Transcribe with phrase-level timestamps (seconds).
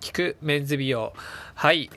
[0.00, 1.12] 聞くメンズ美容。
[1.54, 1.90] はい。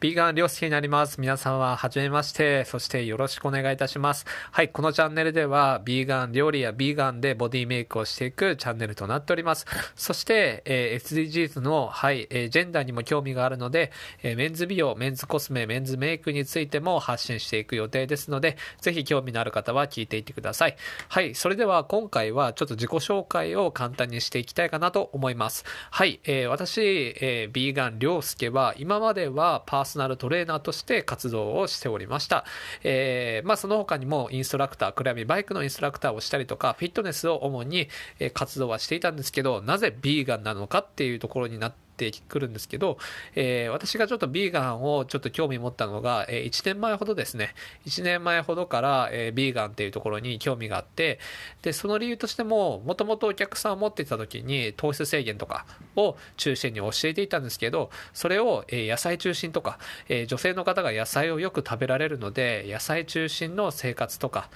[0.00, 1.20] ビーガン良介になります。
[1.20, 4.24] 皆さんははじめまして、そしてよろしくお願いいたします。
[4.50, 9.66] はい、このチャンネルでは、ビーガン料理やビーガンでボディメイクをしていくチャンネルとなっております。
[9.96, 13.92] そして、えー、SDGs の、はい、えー、ジェンダーにも興味があるので、
[14.22, 20.76] えー、メンズ美容、メンズコスメ、メンズメイクについても発信していく予定ですので、ぜひ興味のある方は聞いていってください。
[21.10, 25.66] はい、それでは今回はちょっと自己紹介を簡単にしていきたいかなと思います。
[25.90, 26.80] はい、えー、私、
[27.20, 32.44] えー、ビーガン良介は、今まではパーソナルトレーナーとして活動をしておりました。
[32.82, 37.88] えー、まあその他にもインストラクター、暗闇バイクのインストラクターをしたりとか、フィットネスを主に
[38.34, 42.98] 活動はしていたんですけど、なぜビーガンなのかっていうところになってってくるんですけど、
[43.34, 47.54] えー、私がちょっとビーガンをちょっと興味持ったのが、えー、1年前ほどですね、
[47.86, 51.18] 1年前ほどから、えー、ビーガンっていうところに興味があって、
[51.62, 59.78] で、その理由としても、もともとお客さんを持っていた時に糖質制限とかを中心に教えていたんですけど、それを、えー、野菜中心とか、
[60.08, 64.48] えー、女性の方が野菜をよく食べられるので、野菜中心の生活とか、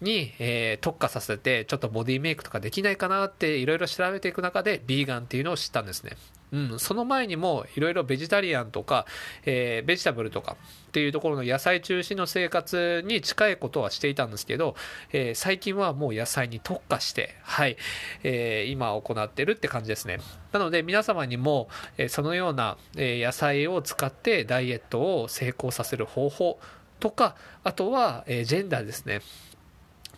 [0.00, 6.16] に、えー、特化させて、ちょっとボディメイクとかできないかなっていろいろ調べていく中で、ビーガンっていうのを知ったんですね。
[6.52, 9.06] うん、その前にもいろいろベジタリアンとか、
[9.44, 10.56] えー、ベジタブルとか
[10.88, 14.74] っていうところの野菜中心の生活に近いことはしていたんですけど、
[15.12, 17.76] えー、最近はもう野菜に特化して、はい、
[18.24, 20.18] えー、今行ってるって感じですね。
[20.52, 26.58] なので皆様にも、えそのような、え野菜を使ってダイエットを成功させる方法
[26.98, 29.20] とか、あとは、えジェンダーですね。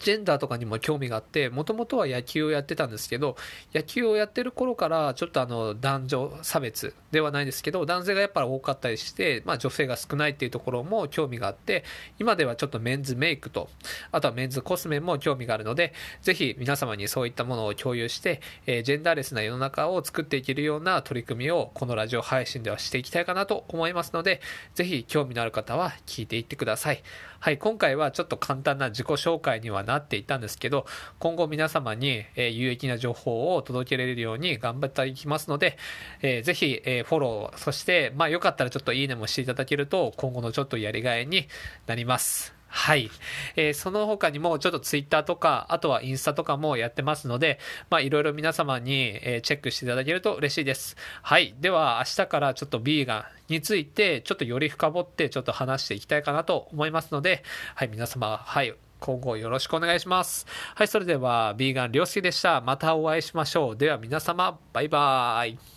[0.00, 3.36] ジェンダーとかにも興味があって、もともとは野球をやってたんですけど、
[3.74, 11.84] 野球をやってる頃から、ちょっとあの、男女差別ではないですけど、男性がやっぱり多かったりして、まあ女性が少ないっていうところも興味があって、
[12.18, 13.68] 今ではちょっとメンズメイクと、
[14.12, 24.40] あとはメンズコスメも興味があるので、ぜひ皆様にそういったものを共有して、えー、ジェンダーレスな世の中を作っていけるような取り組みを、このラジオ配信ではしていきたいかなと思いますので、
[24.74, 27.02] ぜひ興味のある方は聞いていってください。
[27.38, 30.86] はい、今回はちょっと簡単な自己紹介にはなっていたんですけど、
[31.18, 35.78] 今後皆様に、え有益な情報を届けられるように頑張っていきますので、
[36.20, 41.48] えー、ぜひ、えフォロー、そして、まあよかったらちょっといいねもしていただけると、今後のちょっとやりがいに
[41.86, 42.56] なります。
[42.68, 43.10] はい。
[43.56, 47.58] えー、その他にもちょっとツイッターとか、あとはインスタとかもやってますので、
[47.88, 50.96] まあいろいろ皆様に、えー、チェックしていただけると嬉しいです。
[51.22, 51.54] はい。
[51.58, 57.42] では明日からちょっとビーガンについてちょっとより深掘ってちょっと話していきたいかなと思いますので、
[57.74, 57.88] はい。
[57.88, 58.74] 皆様、はい。
[59.06, 60.46] 今後よろしくお願いします。
[60.74, 60.88] はい。
[60.88, 62.60] それでは、ビーガン良介でした。
[62.60, 63.76] またお会いしましょう。
[63.76, 65.75] では皆様、バイバーイ。